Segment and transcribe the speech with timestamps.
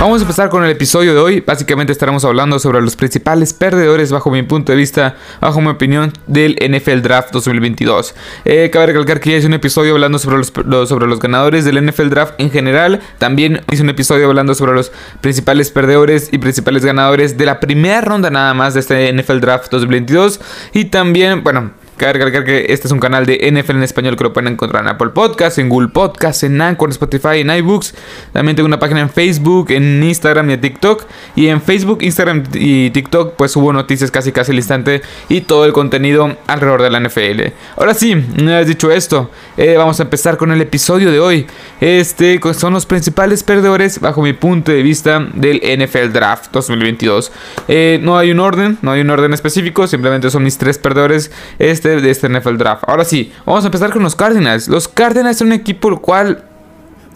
[0.00, 1.40] Vamos a empezar con el episodio de hoy.
[1.40, 6.12] Básicamente estaremos hablando sobre los principales perdedores bajo mi punto de vista, bajo mi opinión,
[6.28, 8.14] del NFL Draft 2022.
[8.44, 10.52] Eh, cabe recalcar que ya hice un episodio hablando sobre los,
[10.88, 13.00] sobre los ganadores del NFL Draft en general.
[13.18, 18.00] También hice un episodio hablando sobre los principales perdedores y principales ganadores de la primera
[18.00, 20.40] ronda nada más de este NFL Draft 2022.
[20.74, 24.32] Y también, bueno, Recalcar que este es un canal de NFL en español que lo
[24.32, 27.94] pueden encontrar en Apple Podcasts, en Google Podcasts, en Anchor, en Spotify, en iBooks.
[28.32, 31.04] También tengo una página en Facebook, en Instagram y en TikTok.
[31.36, 35.64] Y en Facebook, Instagram y TikTok pues subo noticias casi casi al instante y todo
[35.64, 37.52] el contenido alrededor de la NFL.
[37.76, 41.46] Ahora sí, una vez dicho esto, eh, vamos a empezar con el episodio de hoy.
[41.80, 47.32] Este son los principales perdedores bajo mi punto de vista del NFL Draft 2022.
[47.68, 51.30] Eh, no hay un orden, no hay un orden específico, simplemente son mis tres perdedores.
[51.58, 52.84] Este de este NFL Draft.
[52.86, 54.68] Ahora sí, vamos a empezar con los Cardinals.
[54.68, 56.44] Los Cardinals son un equipo el cual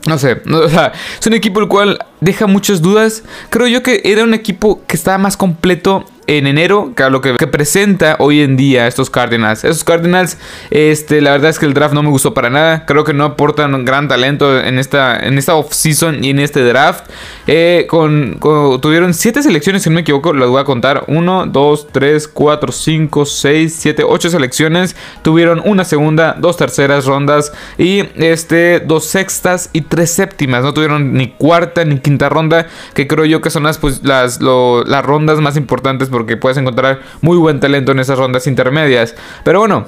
[0.07, 3.23] no sé, o sea, es un equipo el cual deja muchas dudas.
[3.51, 6.05] Creo yo que era un equipo que estaba más completo
[6.39, 9.65] en enero que lo que, presenta hoy en día estos Cardinals.
[9.65, 10.39] Estos Cardinals,
[10.71, 12.87] este, la verdad es que el draft no me gustó para nada.
[12.87, 17.05] Creo que no aportan gran talento en esta, en esta offseason y en este draft.
[17.47, 18.39] Eh, con,
[18.81, 21.05] tuvieron 7 selecciones, si no me equivoco, las voy a contar.
[21.09, 24.97] 1, 2, 3, 4, 5, 6, 7, 8 selecciones.
[25.23, 30.63] Tuvieron una segunda, dos terceras rondas y este, dos sextas y tres séptimas.
[30.63, 34.41] No tuvieron ni cuarta ni quinta ronda, que creo yo que son las, pues, las,
[34.41, 39.15] las rondas más importantes puedes encontrar muy buen talento en esas rondas intermedias.
[39.45, 39.87] Pero bueno,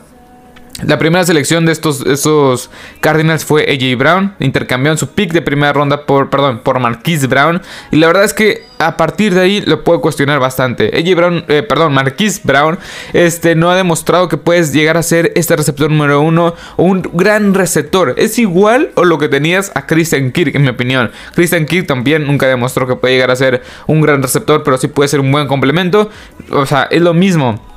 [0.83, 4.35] la primera selección de estos, Cardinals fue AJ Brown.
[4.41, 7.63] Intercambiaron su pick de primera ronda por, perdón, por Marquise Brown.
[7.93, 10.91] Y la verdad es que a partir de ahí lo puedo cuestionar bastante.
[10.97, 12.79] AJ Brown, eh, perdón, Marquise Brown,
[13.13, 17.09] este, no ha demostrado que puedes llegar a ser este receptor número uno o un
[17.13, 18.15] gran receptor.
[18.17, 21.13] Es igual o lo que tenías a Christian Kirk, en mi opinión.
[21.37, 24.89] Christian Kirk también nunca demostró que puede llegar a ser un gran receptor, pero sí
[24.89, 26.11] puede ser un buen complemento.
[26.51, 27.74] O sea, es lo mismo.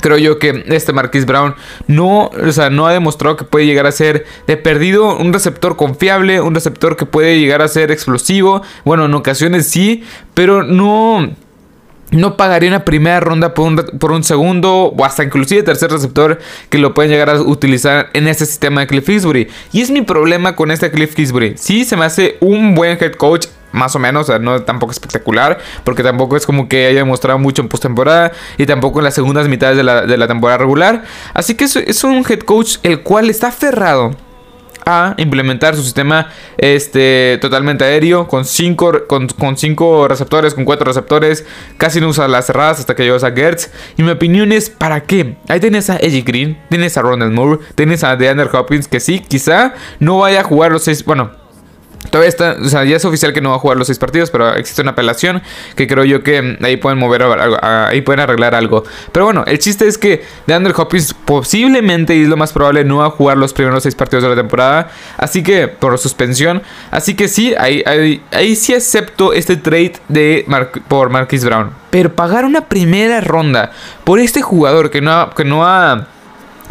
[0.00, 1.54] Creo yo que este Marquis Brown
[1.86, 5.76] no, o sea, no ha demostrado que puede llegar a ser de perdido un receptor
[5.76, 8.62] confiable, un receptor que puede llegar a ser explosivo.
[8.84, 10.04] Bueno, en ocasiones sí,
[10.34, 11.30] pero no
[12.10, 16.38] no pagaría una primera ronda por un, por un, segundo o hasta inclusive tercer receptor
[16.70, 19.48] que lo pueden llegar a utilizar en este sistema de Cliff Kingsbury.
[19.72, 21.54] Y es mi problema con este Cliff Kingsbury.
[21.56, 23.46] Sí, se me hace un buen head coach
[23.78, 27.38] más o menos, o sea, no tampoco espectacular, porque tampoco es como que haya demostrado
[27.38, 31.04] mucho en postemporada y tampoco en las segundas mitades de la, temporada regular.
[31.32, 34.10] Así que es, un head coach el cual está aferrado
[34.84, 41.44] a implementar su sistema este, totalmente aéreo con cinco, con, cinco receptores, con cuatro receptores.
[41.76, 43.70] Casi no usa las cerradas hasta que llegas a Gertz.
[43.96, 45.36] Y mi opinión es: ¿para qué?
[45.48, 49.20] Ahí tienes a Eddie Green, tienes a Ronald Moore, tienes a DeAndre Hopkins, que sí,
[49.20, 51.04] quizá no vaya a jugar los seis.
[51.04, 51.32] Bueno,
[52.10, 54.30] Todavía está, o sea, ya es oficial que no va a jugar los seis partidos,
[54.30, 55.42] pero existe una apelación
[55.76, 58.84] que creo yo que ahí pueden mover algo, ahí pueden arreglar algo.
[59.12, 62.98] Pero bueno, el chiste es que DeAndre Hopkins posiblemente y es lo más probable no
[62.98, 67.14] va a jugar los primeros seis partidos de la temporada, así que por suspensión, así
[67.14, 67.82] que sí, ahí,
[68.30, 70.46] ahí, sí acepto este trade de
[70.88, 73.72] por Marquis Brown, pero pagar una primera ronda
[74.04, 76.06] por este jugador que no que no ha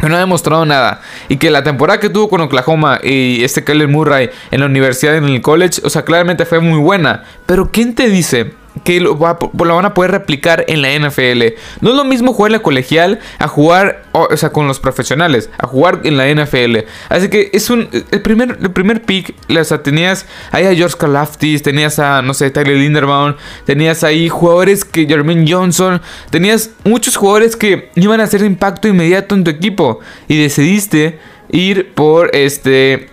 [0.06, 1.00] no ha demostrado nada.
[1.28, 5.16] Y que la temporada que tuvo con Oklahoma y este Kyler Murray en la universidad,
[5.16, 7.24] en el college, o sea, claramente fue muy buena.
[7.46, 8.52] Pero ¿quién te dice
[8.84, 11.54] que lo, van a poder replicar en la NFL.
[11.80, 15.50] No es lo mismo jugar en la colegial a jugar, o, sea, con los profesionales,
[15.58, 16.78] a jugar en la NFL.
[17.08, 20.96] Así que es un, el primer, el primer pick, o sea, tenías ahí a George
[20.98, 23.34] Kalaftis, tenías a, no sé, Tyler Linderbaum,
[23.64, 26.00] tenías ahí jugadores que Jermaine Johnson,
[26.30, 31.18] tenías muchos jugadores que iban a hacer impacto inmediato en tu equipo y decidiste
[31.50, 33.08] ir por este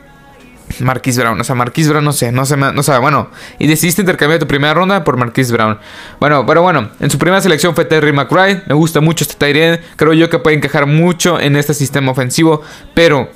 [0.79, 1.39] Marquis Brown.
[1.39, 3.29] O sea, Marquis Brown no sé, no sé, no sé, bueno.
[3.59, 5.79] Y decidiste intercambiar tu primera ronda por Marquis Brown.
[6.19, 8.63] Bueno, pero bueno, en su primera selección fue Terry McBride.
[8.67, 9.79] Me gusta mucho este Tyrion.
[9.95, 12.61] Creo yo que puede encajar mucho en este sistema ofensivo.
[12.93, 13.29] Pero,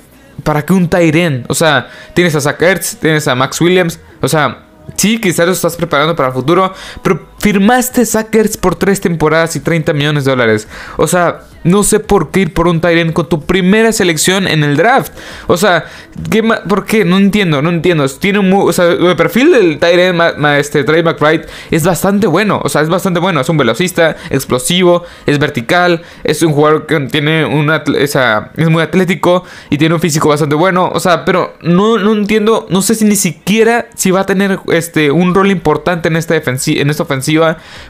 [0.44, 1.44] ¿para qué un Tyrion?
[1.48, 4.00] O sea, tienes a Zach Ertz, tienes a Max Williams.
[4.20, 4.64] O sea,
[4.96, 6.72] Sí, quizás lo estás preparando para el futuro,
[7.02, 10.68] pero firmaste Sackers por tres temporadas y 30 millones de dólares.
[10.98, 14.62] O sea, no sé por qué ir por un Tyrant con tu primera selección en
[14.62, 15.12] el draft.
[15.46, 15.84] O sea,
[16.30, 17.04] ¿qué ¿por qué?
[17.04, 18.06] No entiendo, no entiendo.
[18.08, 22.60] Tiene un o sea, el perfil del Tyrant, este, Trey McBride, es bastante bueno.
[22.62, 23.40] O sea, es bastante bueno.
[23.40, 28.82] Es un velocista, explosivo, es vertical, es un jugador que tiene una, esa, es muy
[28.82, 30.90] atlético y tiene un físico bastante bueno.
[30.92, 34.60] O sea, pero no, no entiendo, no sé si ni siquiera si va a tener
[34.72, 37.29] este, un rol importante en esta, en esta ofensiva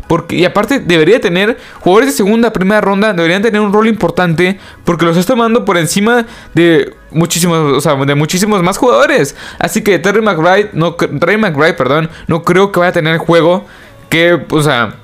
[0.06, 4.58] Porque, y aparte, debería tener jugadores de segunda, primera ronda, deberían tener un rol importante.
[4.84, 9.36] Porque los está tomando por encima de muchísimos, o sea, de muchísimos más jugadores.
[9.58, 13.66] Así que Terry McBride, no, Terry McBride, perdón, no creo que vaya a tener juego
[14.08, 14.96] que, o sea,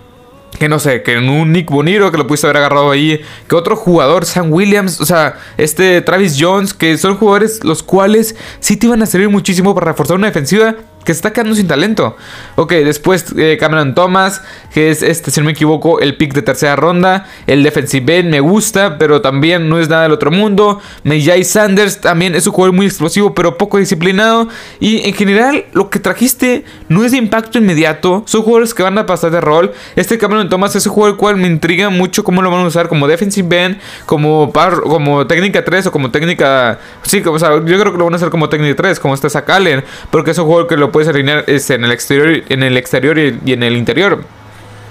[0.59, 3.55] que no sé, que en un Nick Boniro que lo pudiste haber agarrado ahí, que
[3.55, 8.77] otro jugador, Sam Williams, o sea, este Travis Jones, que son jugadores los cuales sí
[8.77, 10.75] te iban a servir muchísimo para reforzar una defensiva
[11.06, 12.17] que está quedando sin talento.
[12.56, 14.43] Ok, después eh, Cameron Thomas,
[14.75, 17.26] que es este, si no me equivoco, el pick de tercera ronda.
[17.47, 20.81] El defensive end me gusta, pero también no es nada del otro mundo.
[21.05, 24.49] Mejay Sanders también es un jugador muy explosivo, pero poco disciplinado.
[24.81, 28.25] Y en general, lo que trajiste no es de impacto inmediato.
[28.26, 29.73] Son jugadores que van a pasar de rol.
[29.94, 32.88] Este Cameron Thomas es un jugador cual me intriga mucho cómo lo van a usar
[32.88, 34.52] como defensive end, como,
[34.82, 36.81] como técnica 3 o como técnica.
[37.02, 39.29] Sí, o sea, yo creo que lo van a hacer como técnica 3, como este
[39.47, 42.78] Allen, porque es un jugador que lo puedes alinear este, en el exterior, en el
[42.78, 44.25] exterior y, en el interior.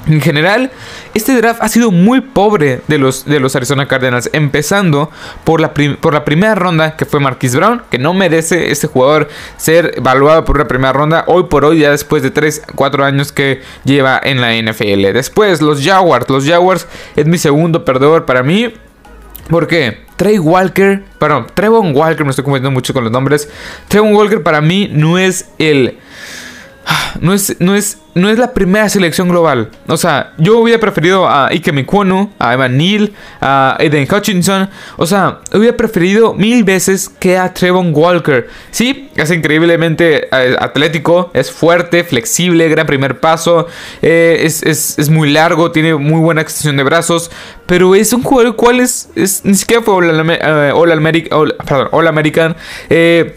[0.06, 0.70] En general,
[1.16, 5.10] este draft ha sido muy pobre de los, de los Arizona Cardinals, empezando
[5.44, 9.30] por la, por la primera ronda que fue Marquis Brown, que no merece este jugador
[9.58, 13.32] ser evaluado por una primera ronda hoy por hoy, ya después de 3, 4 años
[13.32, 15.12] que lleva en la NFL.
[15.12, 18.76] Después, los Jaguars, los Jaguars es mi segundo perdedor para mí.
[19.50, 20.05] ¿Por qué?
[20.16, 23.50] Trey Walker, perdón, Trevon Walker, me estoy confundiendo mucho con los nombres.
[23.88, 25.98] Trevon Walker para mí no es el
[27.22, 29.70] no es, no es, no es la primera selección global.
[29.88, 33.12] O sea, yo hubiera preferido a Ike Mikono, a Evan Neal,
[33.42, 34.70] a Eden Hutchinson.
[34.98, 38.48] O sea, hubiera preferido mil veces que a Trevon Walker.
[38.72, 43.68] Sí, es increíblemente eh, atlético, es fuerte, flexible, gran primer paso,
[44.02, 47.32] eh, es, muy largo, tiene muy buena extensión de brazos.
[47.66, 49.10] Pero es un jugador cual es,
[49.44, 49.96] ni siquiera fue
[50.72, 50.92] All,
[52.08, 52.56] American.
[52.90, 53.36] Eh,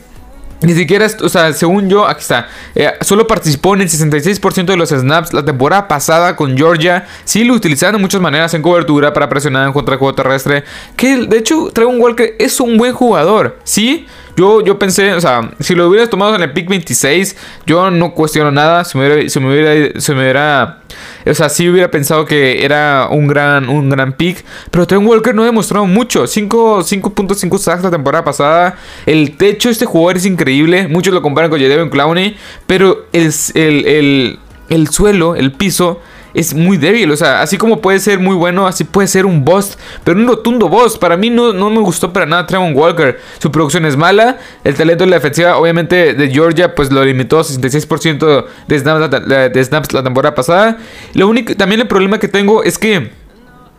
[0.61, 2.49] ni siquiera, o sea, según yo, aquí está.
[2.75, 7.07] Eh, solo participó en el 66% de los snaps la temporada pasada con Georgia.
[7.25, 10.65] Sí, lo utilizaron de muchas maneras en cobertura para presionar en contra del juego terrestre.
[10.97, 13.59] Que de hecho, Trevon Walker es un buen jugador.
[13.65, 14.07] Sí,
[14.39, 17.37] yo, yo pensé, o sea, si lo hubieras tomado en el pick 26,
[17.67, 18.85] yo no cuestiono nada.
[18.85, 20.79] Si me hubiera, se me hubiera, se me hubiera
[21.27, 24.45] o sea, sí hubiera pensado que era un gran, un gran pick.
[24.71, 26.23] Pero Trent Walker no ha demostrado mucho.
[26.23, 28.77] 5.5 sacks la temporada pasada.
[29.07, 30.87] El techo de este jugador es increíble.
[30.87, 32.37] Muchos lo comparan con Jadeveon Clowney.
[32.69, 34.39] Pero el, el,
[34.69, 36.01] el suelo, el piso
[36.39, 37.11] es muy débil.
[37.11, 39.77] O sea, así como puede ser muy bueno, así puede ser un boss.
[40.05, 40.97] Pero un rotundo boss.
[40.97, 43.19] Para mí no, no me gustó para nada Trevon Walker.
[43.39, 44.39] Su producción es mala.
[44.63, 49.53] El talento de la defensiva, obviamente, de Georgia, pues lo limitó a 66% de snaps,
[49.53, 50.79] de snaps la temporada pasada.
[51.15, 53.11] Lo único, también el problema que tengo es que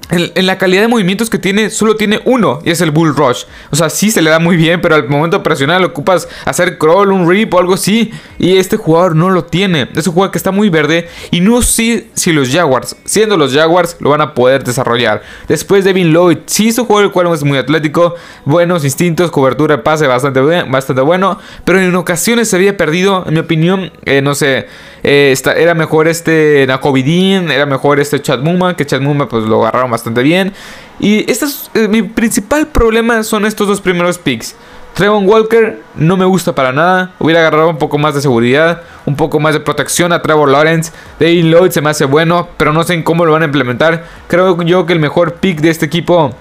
[0.09, 3.43] en, la calidad de movimientos que tiene, solo tiene uno y es el Bull Rush.
[3.69, 6.77] O sea, sí se le da muy bien, pero al momento de presionar ocupas hacer
[6.77, 8.11] crawl, un rip o algo así.
[8.39, 9.87] Y este jugador no lo tiene.
[9.95, 13.53] Es un jugador que está muy verde y no sé si los Jaguars, siendo los
[13.53, 15.21] Jaguars, lo van a poder desarrollar.
[15.47, 18.15] Después Devin Lloyd, sí es un jugador el cual es muy atlético,
[18.45, 23.39] buenos instintos, cobertura, pase bastante, bastante bueno, pero en ocasiones se había perdido, en mi
[23.41, 24.67] opinión, eh, no sé.
[25.03, 29.61] Eh, era mejor este Nakovidin, era mejor este Chad Muma, que Chad Muma pues lo
[29.61, 30.53] agarraron bastante bien.
[30.99, 34.55] Y este es, eh, mi principal problema son estos dos primeros picks.
[34.93, 37.13] Trevon Walker no me gusta para nada.
[37.19, 40.91] Hubiera agarrado un poco más de seguridad, un poco más de protección a Trevor Lawrence.
[41.19, 44.05] David Lloyd se me hace bueno, pero no sé en cómo lo van a implementar.
[44.27, 46.33] Creo yo que el mejor pick de este equipo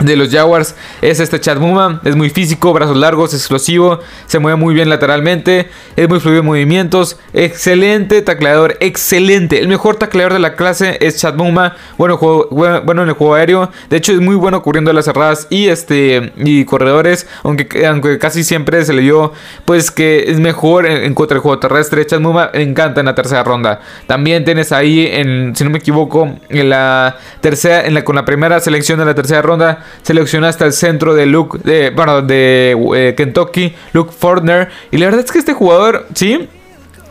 [0.00, 2.00] de los Jaguars es este Chad Muma.
[2.04, 6.46] Es muy físico, brazos largos, explosivo, se mueve muy bien lateralmente, es muy fluido en
[6.46, 9.60] movimientos, excelente tacleador, excelente.
[9.60, 13.70] El mejor tacleador de la clase es Chad Muma, bueno, bueno, en el juego aéreo.
[13.88, 18.84] De hecho, es muy bueno cubriendo las cerradas y este y corredores, aunque, casi siempre
[18.84, 19.32] se le dio
[19.64, 22.04] pues que es mejor en, contra del juego terrestre.
[22.04, 23.80] Chad Muma encanta en la tercera ronda.
[24.06, 28.24] También tienes ahí en si no me equivoco, en la tercera en la con la
[28.24, 33.14] primera selección de la tercera ronda seleccionaste al centro de Luke, de, bueno, de eh,
[33.16, 34.68] Kentucky, Luke Fortner.
[34.90, 36.48] Y la verdad es que este jugador, sí,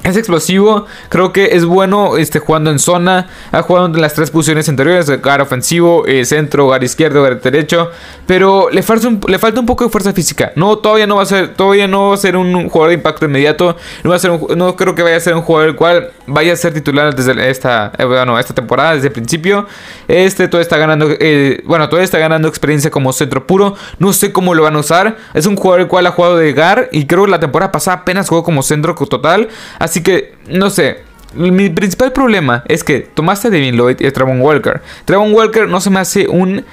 [0.04, 3.28] es explosivo, creo que es bueno este, jugando en zona.
[3.52, 7.90] Ha jugado en las tres posiciones anteriores: gar ofensivo, eh, centro, gar izquierdo, gar derecho.
[8.28, 10.52] Pero le falta, un, le falta un poco de fuerza física.
[10.56, 13.26] No, todavía no va a ser, todavía no va a ser un jugador de impacto
[13.26, 13.78] inmediato.
[14.04, 16.54] No, va a ser no creo que vaya a ser un jugador el cual vaya
[16.54, 19.68] a ser titular desde esta, eh, bueno, esta temporada, desde el principio.
[20.08, 23.76] Este todo está ganando, eh, bueno, todavía está ganando experiencia como centro puro.
[24.00, 25.18] No sé cómo lo van a usar.
[25.34, 27.98] Es un jugador el cual ha jugado de gar y creo que la temporada pasada
[27.98, 29.50] apenas jugó como centro total.
[29.80, 31.02] Así que, no sé.
[31.36, 34.82] Mi principal problema es que tomaste a Devin Lloyd y a Trevon Walker.
[35.06, 36.64] Trevon Walker no se me hace un.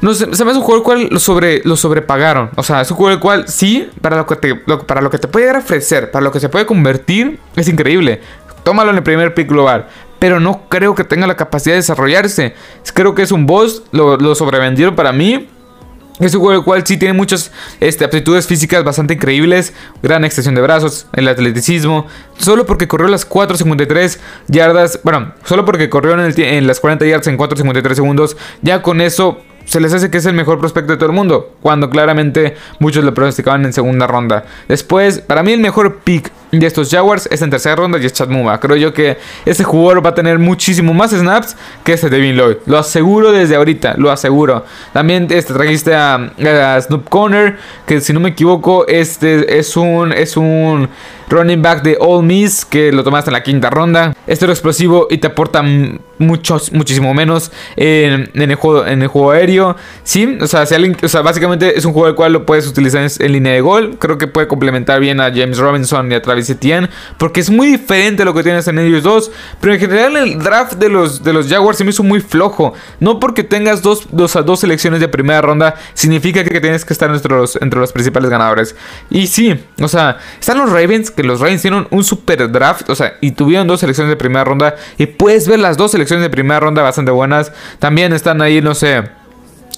[0.00, 2.50] No sé, se me hace un jugador cual lo, sobre, lo sobrepagaron.
[2.56, 5.28] O sea, es un jugador cual sí, para lo, que te, para lo que te
[5.28, 8.20] puede ofrecer, para lo que se puede convertir, es increíble.
[8.64, 9.86] Tómalo en el primer pick global.
[10.18, 12.54] pero no creo que tenga la capacidad de desarrollarse.
[12.94, 15.48] Creo que es un boss, lo, lo sobrevendieron para mí.
[16.18, 19.74] Es un juego el cual sí tiene muchas este, aptitudes físicas bastante increíbles.
[20.02, 22.06] Gran extensión de brazos, el atleticismo.
[22.38, 24.18] Solo porque corrió las 4.53
[24.48, 25.00] yardas.
[25.02, 28.36] Bueno, solo porque corrió en, en las 40 yardas en 4.53 segundos.
[28.62, 31.54] Ya con eso se les hace que es el mejor prospecto de todo el mundo,
[31.60, 34.44] cuando claramente muchos lo pronosticaban en segunda ronda.
[34.68, 38.12] Después, para mí el mejor pick de estos Jaguars es en tercera ronda y es
[38.12, 38.28] Chad.
[38.60, 42.56] Creo yo que este jugador va a tener muchísimo más snaps que este Devin Lloyd.
[42.66, 44.64] Lo aseguro desde ahorita, lo aseguro.
[44.92, 50.12] También este, trajiste a, a Snoop Conner, que si no me equivoco, este es un,
[50.12, 50.88] es un
[51.28, 54.14] running back de All Miss que lo tomaste en la quinta ronda.
[54.26, 55.62] Este es explosivo y te aporta
[56.18, 59.76] muchos, muchísimo menos en, el juego, en el juego aéreo.
[60.02, 63.32] Sí, o sea, si alguien, básicamente es un juego el cual lo puedes utilizar en,
[63.32, 63.96] línea de gol.
[63.98, 67.68] Creo que puede complementar bien a James Robinson y a Travis Etienne porque es muy
[67.68, 69.30] diferente a lo que tienes en ellos dos.
[69.60, 72.74] Pero en general el draft de los, de los Jaguars se me hizo muy flojo.
[73.00, 77.10] No porque tengas dos, dos, dos selecciones de primera ronda significa que tienes que estar
[77.10, 78.74] entre los, entre los principales ganadores.
[79.10, 82.94] Y sí, o sea, están los Ravens que los Ravens hicieron un super draft, o
[82.94, 84.76] sea, y tuvieron dos selecciones de primera ronda.
[84.98, 87.52] Y puedes ver las dos selecciones de primera ronda bastante buenas.
[87.78, 89.04] También están ahí, no sé.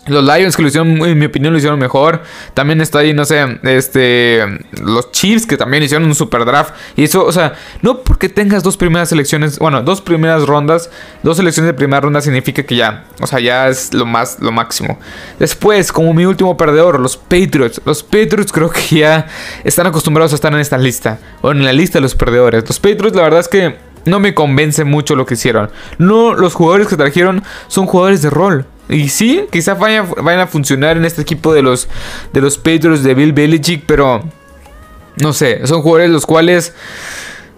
[0.09, 2.23] Los Lions que lo hicieron, en mi opinión, lo hicieron mejor.
[2.55, 4.43] También está ahí, no sé, este.
[4.83, 6.75] Los Chiefs que también hicieron un super draft.
[6.97, 10.91] Y eso, o sea, no porque tengas dos primeras selecciones, bueno, dos primeras rondas,
[11.23, 14.51] dos selecciones de primera ronda significa que ya, o sea, ya es lo más, lo
[14.51, 14.99] máximo.
[15.39, 17.81] Después, como mi último perdedor, los Patriots.
[17.85, 19.27] Los Patriots creo que ya
[19.65, 22.65] están acostumbrados a estar en esta lista, o en la lista de los perdedores.
[22.67, 25.71] Los Patriots, la verdad es que no me convence mucho lo que hicieron.
[25.99, 28.67] No, los jugadores que trajeron son jugadores de rol.
[28.89, 31.89] Y sí, quizá vayan, a funcionar en este equipo de los,
[32.33, 34.25] de los Patriots de Bill Belichick, pero
[35.17, 36.75] no sé, son jugadores los cuales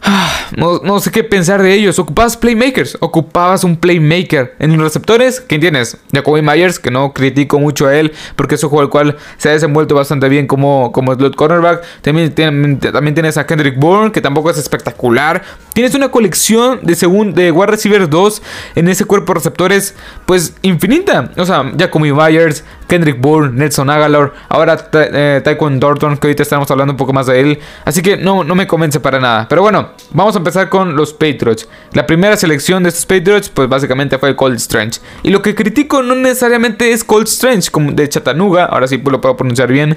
[0.03, 1.99] Ah, no, sé qué pensar de ellos.
[1.99, 2.97] Ocupabas playmakers.
[3.01, 4.55] Ocupabas un playmaker.
[4.59, 5.99] En los receptores, ¿quién tienes?
[6.13, 9.49] Jacoby Myers, que no critico mucho a él, porque es un jugador el cual se
[9.49, 11.83] ha desenvuelto bastante bien como, como slot cornerback.
[12.01, 15.43] También, también tienes a Kendrick Bourne, que tampoco es espectacular.
[15.75, 18.43] Tienes una colección de, según, de wide receiver 2
[18.77, 19.95] en ese cuerpo de receptores,
[20.27, 21.31] pues infinita.
[21.37, 26.69] O sea, Jacoby Myers, Kendrick Bourne, Nelson Agalor, ahora eh, Taekwon Dorton, que ahorita estamos
[26.73, 27.59] hablando un poco más de él.
[27.85, 29.47] Así que no, no me convence para nada.
[29.49, 31.69] Pero bueno, vamos a empezar con los Patriots.
[31.93, 35.01] La primera selección de estos Patriots, pues básicamente fue Cold Strange.
[35.23, 39.21] Y lo que critico no necesariamente es Cold Strange, como de Chattanooga, ahora sí lo
[39.21, 39.97] puedo pronunciar bien.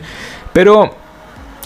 [0.53, 0.95] Pero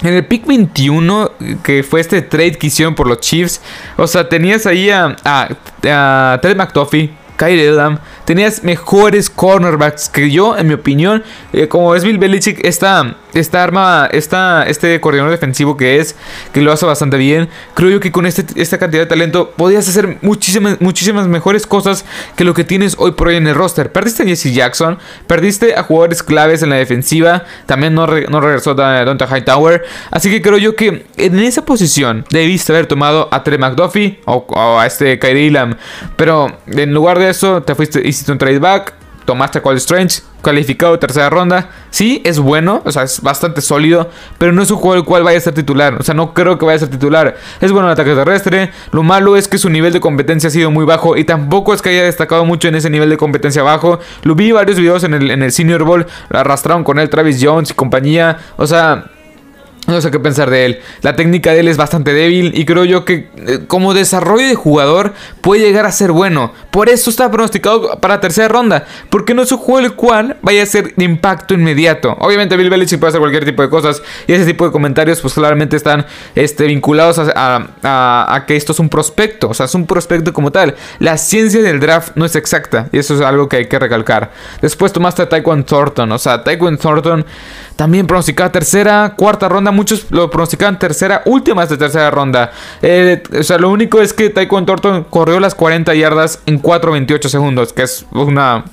[0.03, 1.31] en el pick 21,
[1.62, 3.62] que fue este trade que hicieron por los Chiefs,
[3.98, 10.58] o sea, tenías ahí a, a, Ted McToffee, Kyle Elam, tenías mejores cornerbacks que yo,
[10.58, 11.24] en mi opinión.
[11.53, 16.15] Eh, como es Bill Belichick, esta, esta arma, esta, este coordinador defensivo que es,
[16.51, 17.50] que lo hace bastante bien.
[17.75, 22.06] Creo yo que con este, esta cantidad de talento podías hacer muchísimas, muchísimas mejores cosas
[22.36, 23.91] que lo que tienes hoy por hoy en el roster.
[23.91, 28.74] Perdiste a Jesse Jackson, perdiste a jugadores claves en la defensiva, también no, no regresó
[28.74, 29.86] Donta Hightower.
[30.12, 34.79] Así que creo yo que en esa posición debiste haber tomado a Trey McDuffie o,
[34.79, 35.75] a este Kyrie Elam.
[36.15, 38.93] Pero en lugar de eso, te fuiste hiciste un trade back,
[39.27, 41.69] tomaste a Cold Strange, calificado tercera ronda.
[41.89, 45.24] Sí, es bueno, o sea, es bastante sólido, pero no es un juego el cual
[45.24, 45.96] vaya a ser titular.
[46.00, 47.36] O sea, no creo que vaya a ser titular.
[47.60, 48.72] Es bueno en ataque terrestre.
[48.91, 51.81] Lo malo es que su nivel de competencia ha sido muy bajo y tampoco es
[51.81, 54.00] que haya destacado mucho en ese nivel de competencia bajo.
[54.24, 57.39] Lo vi varios videos en el, en el Senior Bowl, lo arrastraron con él Travis
[57.43, 58.38] Jones y compañía.
[58.55, 59.12] O sea,
[59.94, 60.79] no sé qué pensar de él.
[61.01, 64.56] La técnica de él es bastante débil y creo yo que eh, como desarrollo de
[64.56, 66.51] jugador puede llegar a ser bueno.
[66.72, 68.86] Por eso está pronosticado para tercera ronda.
[69.10, 72.17] Porque no es un juego el cual vaya a ser de impacto inmediato.
[72.20, 75.34] Obviamente Bill Belichick puede hacer cualquier tipo de cosas y ese tipo de comentarios pues
[75.34, 79.48] claramente están este, vinculados a, que esto es un prospecto.
[79.48, 80.75] O sea, es un prospecto como tal.
[81.00, 84.32] La ciencia del draft no es exacta y eso es algo que hay que recalcar.
[84.62, 86.12] Después tomaste a Taekwondo Thornton.
[86.12, 87.25] O sea, Taekwondo Thornton
[87.77, 89.72] también pronosticaba tercera, cuarta ronda.
[89.77, 92.51] Muchos lo pronosticaban tercera, últimas de tercera ronda.
[92.81, 97.27] Eh, o sea, lo único es que Taekwondo Thornton corrió las 40 yardas en 4.28
[97.29, 98.65] segundos, que es una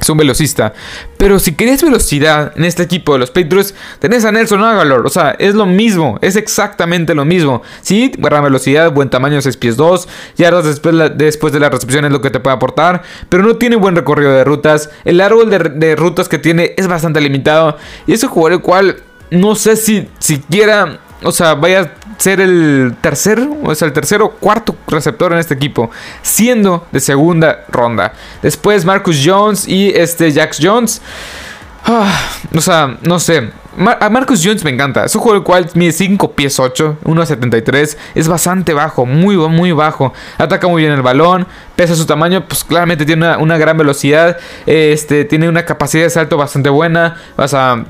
[0.00, 0.74] es un velocista.
[1.16, 5.00] Pero si querías velocidad en este equipo de los Patriots, tenés a Nelson Aguilar.
[5.00, 6.18] O sea, es lo mismo.
[6.20, 7.62] Es exactamente lo mismo.
[7.80, 10.08] Sí, buena velocidad, buen tamaño, 6 pies 2.
[10.36, 13.02] Yardas después, después de la recepción es lo que te puede aportar.
[13.28, 14.90] Pero no tiene buen recorrido de rutas.
[15.04, 17.78] El árbol de, rutas que tiene es bastante limitado.
[18.06, 18.96] Y es un jugador el cual
[19.30, 24.26] no sé si siquiera o sea, vaya a ser el tercer, o sea, el tercero
[24.26, 25.90] o cuarto receptor en este equipo,
[26.22, 28.12] siendo de segunda ronda.
[28.42, 31.02] Después Marcus Jones y este Jax Jones.
[31.84, 32.20] Ah,
[32.54, 33.50] o sea, no sé.
[34.00, 35.04] a Marcus Jones me encanta.
[35.04, 37.96] Es un juego el cual mide 5 pies 8, 1.73.
[38.14, 40.12] Es bastante bajo, muy, muy bajo.
[40.36, 41.46] Ataca muy bien el balón.
[41.76, 44.36] Pese a su tamaño, pues claramente tiene una, gran velocidad.
[44.66, 47.16] Este, tiene una capacidad de salto bastante buena.
[47.36, 47.84] Vas a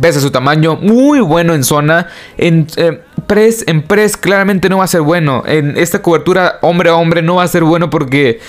[0.00, 2.08] Pese a su tamaño, muy bueno en zona.
[2.36, 5.42] En eh, press, en press claramente no va a ser bueno.
[5.46, 8.40] En esta cobertura hombre a hombre no va a ser bueno porque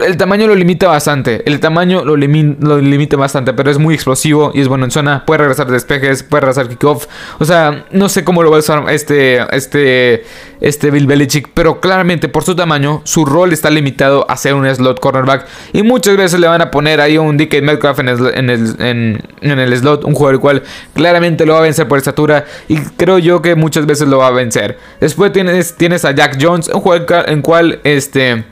[0.00, 1.42] el tamaño lo limita bastante.
[1.46, 5.24] El tamaño lo, limita bastante, pero es muy explosivo y es bueno en zona.
[5.24, 7.06] Puede regresar despejes, puede regresar kickoff.
[7.38, 10.24] O sea, no sé cómo lo va a usar este, este,
[10.60, 14.72] este Bill Belichick, pero claramente por su tamaño, su rol está limitado a ser un
[14.72, 15.46] slot cornerback.
[15.72, 18.76] Y muchas veces le van a poner ahí un DK Metcalf en el, en el,
[18.80, 20.62] en, el slot, un jugador el cual
[20.94, 22.44] claramente lo va a vencer por estatura.
[22.68, 24.78] Y creo yo que muchas veces lo va a vencer.
[25.00, 28.44] Después tienes, tienes a Jack Jones, un jugador en cual este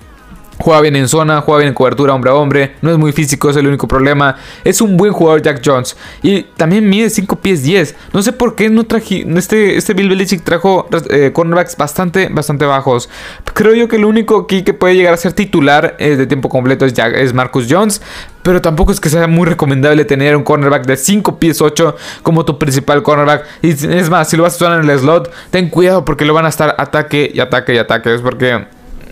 [0.60, 2.76] Juega bien en zona, juega bien en cobertura hombre a hombre.
[2.82, 4.36] No es muy físico, es el único problema.
[4.62, 5.96] Es un buen jugador Jack Jones.
[6.22, 7.96] Y también mide 5 pies 10.
[8.12, 9.26] No sé por qué no traje.
[9.36, 13.08] Este, este Bill Belichick trajo eh, cornerbacks bastante, bastante bajos.
[13.54, 16.50] Creo yo que el único aquí que puede llegar a ser titular eh, de tiempo
[16.50, 18.02] completo es, Marcus Jones.
[18.42, 22.44] Pero tampoco es que sea muy recomendable tener un cornerback de 5 pies 8 como
[22.44, 23.46] tu principal cornerback.
[23.62, 26.34] Y es más, si lo vas a usar en el slot, ten cuidado porque lo
[26.34, 28.14] van a estar ataque y ataque y ataque.
[28.14, 28.66] Es porque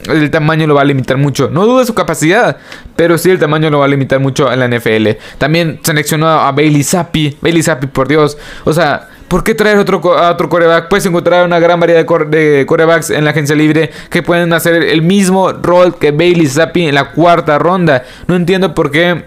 [0.07, 1.51] el tamaño lo va a limitar mucho.
[1.51, 2.57] No duda su capacidad,
[2.97, 5.09] pero sí el tamaño lo va a limitar mucho en la NFL.
[5.39, 7.37] También seleccionó a Bailey Zappi.
[7.41, 8.39] Bailey Zappi, por Dios.
[8.65, 10.89] O sea, ¿por qué traer otro, otro coreback?
[10.89, 15.03] Puedes encontrar una gran variedad de, corebacks en la agencia libre que pueden hacer el
[15.03, 18.05] mismo rol que Bailey Zappi en la cuarta ronda.
[18.27, 19.25] No entiendo por qué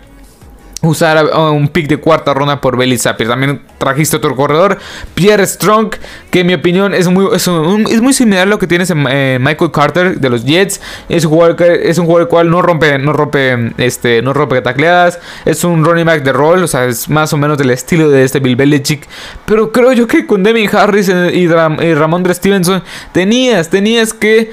[0.81, 3.27] usar un pick de cuarta ronda por Belly Sapir.
[3.27, 4.79] También trajiste otro corredor,
[5.13, 5.95] Pierre Strong,
[6.29, 9.37] que en mi opinión es muy, es, muy similar a lo que tienes en eh,
[9.39, 10.81] Michael Carter de los Jets.
[11.09, 14.61] Es un jugador que es un jugador cual no rompe, no rompe, este, no rompe
[14.61, 15.19] tacleadas.
[15.45, 18.23] Es un running back de rol, o sea, es más o menos del estilo de
[18.23, 19.07] este Bill Belichick.
[19.45, 24.51] Pero creo yo que con Devin Harris y, Ram, y Ramondre Stevenson tenías, tenías que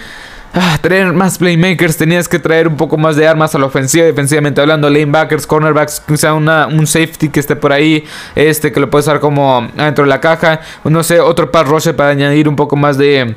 [0.55, 4.05] ah, traer más playmakers, tenías que traer un poco más de armas a la ofensiva,
[4.05, 8.91] defensivamente hablando, lanebackers, cornerbacks, sea una, un safety que esté por ahí, este que lo
[8.91, 12.57] puedes usar como dentro de la caja, no sé, otro pass rusher para añadir un
[12.57, 13.37] poco más de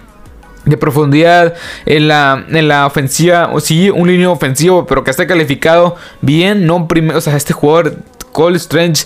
[0.65, 5.25] de profundidad en la, en la ofensiva, o sí, un línea ofensivo, pero que esté
[5.25, 7.95] calificado bien, no primero, o sea, este jugador
[8.31, 9.05] Cole Strange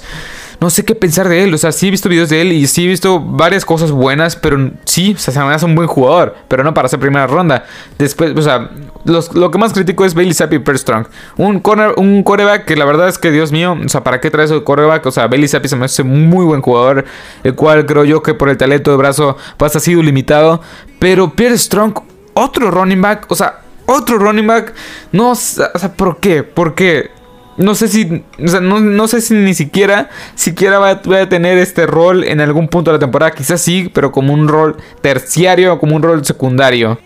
[0.59, 1.53] no sé qué pensar de él.
[1.53, 4.35] O sea, sí he visto videos de él y sí he visto varias cosas buenas,
[4.35, 7.27] pero sí, o sea, se me hace un buen jugador, pero no para hacer primera
[7.27, 7.65] ronda.
[7.97, 8.69] Después, o sea,
[9.05, 11.07] lo que más critico es Bailey Zappi y Strong.
[11.37, 14.31] Un, corner, un coreback que la verdad es que, Dios mío, o sea, ¿para qué
[14.31, 15.05] traes el coreback?
[15.05, 17.05] O sea, Bailey Zappi se me hace muy buen jugador,
[17.43, 20.61] el cual creo yo que por el talento de brazo ha sido limitado.
[20.99, 21.99] Pero Pierre Strong,
[22.33, 24.73] otro running back, o sea, otro running back,
[25.11, 26.43] no, o sea, ¿por qué?
[26.43, 27.11] ¿Por qué?
[27.57, 31.87] No sé si, o sea, no, sé si ni siquiera, siquiera va, a tener este
[31.87, 33.31] rol en algún punto de la temporada.
[33.31, 36.99] Quizás sí, pero como un rol terciario, como un rol secundario.